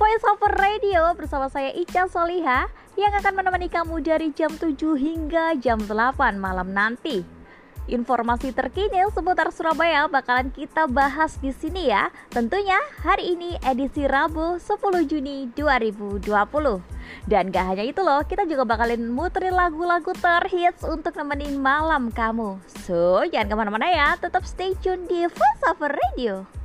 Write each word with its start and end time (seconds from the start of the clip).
Voice 0.00 0.24
Over 0.24 0.56
Radio 0.56 1.12
bersama 1.12 1.52
saya 1.52 1.76
Ica 1.76 2.08
Soliha 2.08 2.72
yang 2.96 3.12
akan 3.20 3.36
menemani 3.36 3.68
kamu 3.68 4.00
dari 4.00 4.32
jam 4.32 4.48
7 4.48 4.72
hingga 4.96 5.60
jam 5.60 5.76
8 5.76 6.40
malam 6.40 6.72
nanti. 6.72 7.20
Informasi 7.84 8.56
terkini 8.56 8.96
seputar 9.12 9.52
Surabaya 9.52 10.08
bakalan 10.08 10.48
kita 10.56 10.88
bahas 10.88 11.36
di 11.44 11.52
sini 11.52 11.92
ya. 11.92 12.08
Tentunya 12.32 12.80
hari 13.04 13.36
ini 13.36 13.60
edisi 13.60 14.08
Rabu 14.08 14.56
10 14.56 15.04
Juni 15.04 15.52
2020. 15.52 16.24
Dan 17.28 17.52
gak 17.52 17.76
hanya 17.76 17.84
itu 17.84 18.00
loh, 18.00 18.24
kita 18.24 18.48
juga 18.48 18.64
bakalin 18.64 19.04
muterin 19.04 19.52
lagu-lagu 19.52 20.16
terhits 20.16 20.80
untuk 20.80 21.12
nemenin 21.12 21.60
malam 21.60 22.08
kamu. 22.08 22.56
So, 22.88 23.28
jangan 23.28 23.52
ke 23.52 23.54
mana-mana 23.68 23.92
ya, 23.92 24.08
tetap 24.16 24.48
stay 24.48 24.72
tune 24.80 25.04
di 25.04 25.28
Voice 25.28 25.64
Over 25.68 25.92
Radio. 25.92 26.59